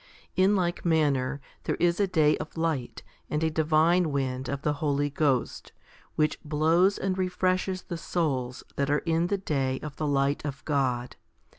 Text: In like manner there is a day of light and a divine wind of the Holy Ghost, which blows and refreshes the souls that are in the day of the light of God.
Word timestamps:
In 0.35 0.55
like 0.55 0.83
manner 0.83 1.39
there 1.65 1.75
is 1.75 1.99
a 1.99 2.07
day 2.07 2.35
of 2.39 2.57
light 2.57 3.03
and 3.29 3.43
a 3.43 3.51
divine 3.51 4.11
wind 4.11 4.49
of 4.49 4.63
the 4.63 4.73
Holy 4.81 5.11
Ghost, 5.11 5.73
which 6.15 6.41
blows 6.43 6.97
and 6.97 7.15
refreshes 7.19 7.83
the 7.83 7.97
souls 7.97 8.63
that 8.77 8.89
are 8.89 9.03
in 9.05 9.27
the 9.27 9.37
day 9.37 9.79
of 9.83 9.97
the 9.97 10.07
light 10.07 10.43
of 10.43 10.65
God. 10.65 11.17